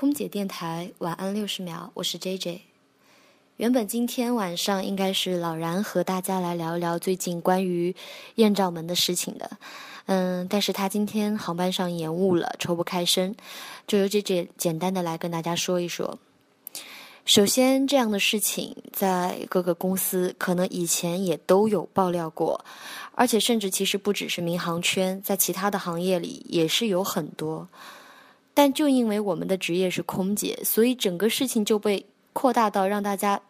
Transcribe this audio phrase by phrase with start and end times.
[0.00, 2.60] 空姐电台晚安六十秒，我是 J J。
[3.56, 7.96] 原本今天晚上应该是老然和大家来聊一聊最近关于
[8.36, 9.50] 艳照门的事情的，
[10.06, 13.34] 嗯，但是他今天航班上延误了，抽不开身，
[13.88, 16.20] 就由 J J 简单的来跟大家说一说。
[17.24, 22.64] 首先，这样的事情在各个公司可能以前也都有爆料过，
[23.16, 27.66] 而且甚至其实不只是民航圈，在其他的行业里也是有很多。
[28.58, 33.40] 但就因为我们的职业是空姐，所以整个事情就被扩大到让大家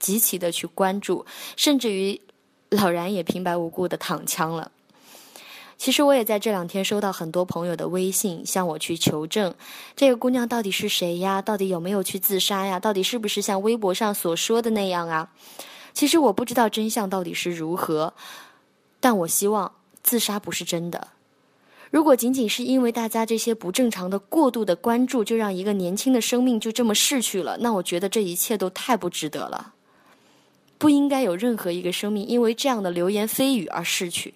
[0.00, 1.24] 极其的去关注，
[1.56, 2.20] 甚至于
[2.70, 4.72] 老然也平白无故的躺枪了。
[5.78, 9.54] 其实我也在这两天收到很多朋友的微信，向我去求证
[9.94, 11.40] 这个姑娘到底是谁呀？
[11.40, 12.80] 到底有没有去自杀呀？
[12.80, 15.30] 到底是不是像微博上所说的那样啊？
[15.94, 18.14] 其实我不知道真相到底是如何，
[18.98, 21.06] 但我希望自杀不是真的。
[21.96, 29.72] 如果仅仅是因为大家这些不正常的过度的关注，就让一个年轻的生命就这么逝去了，那我觉得这一切都太不值得了。
[30.76, 34.34] 不应该有任何一个生命因为这样的流言蜚语而逝去。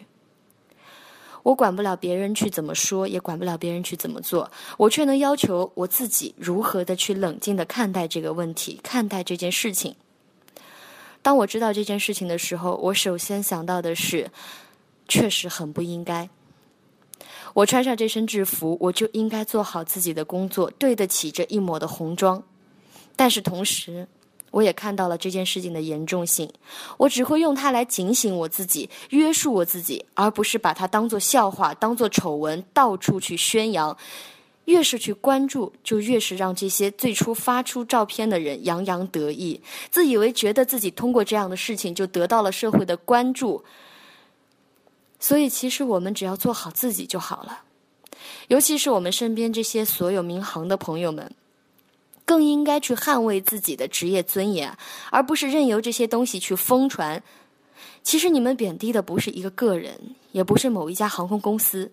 [1.42, 9.96] 我管不了别人去怎么说，也管不了别人去怎么做，我却能要求我自己如何的去冷静的看待这个问题，看待这件事情。
[11.20, 14.30] 当我知道这件事情的时候，我首先想到的是，
[15.06, 16.30] 确实很不应该。
[17.54, 22.42] 我穿上这身制服，我就应该做好自己的工作，对得起这一抹的红妆。
[23.16, 24.06] 但是同时，
[24.50, 26.50] 我也看到了这件事情的严重性。
[26.96, 33.96] 我只会用它来警醒我自己，约束我自己，而不是把它当做笑话、当做丑闻到处去宣扬。
[34.66, 43.64] 越是去关注，就越是让这些最初发出照片的人洋洋得意，自以为觉得自己通过这样的事情就得到了社会的关注。
[45.20, 47.64] 所以，其实我们只要做好自己就好了。
[48.48, 51.32] 尤其是我们身边这些所有民航的朋友们，
[52.24, 54.76] 更应该去捍卫自己的职业尊严，
[55.10, 57.22] 而不是任由这些东西去疯传。
[58.02, 61.92] 其实，你们贬低的不是一个个人，也不是某一家航空公司，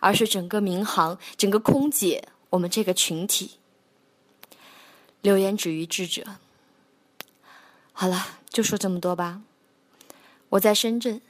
[0.00, 3.52] 而是整个民航、整个空姐，我们这个群体。
[5.20, 6.24] 流言止于智者。
[7.92, 9.42] 好了，就说这么多吧。
[10.48, 11.20] 我在深圳。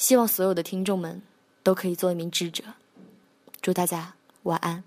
[0.00, 1.20] 希望所有的听众们
[1.62, 2.64] 都可以做一名智者。
[3.60, 4.82] 祝大家晚安。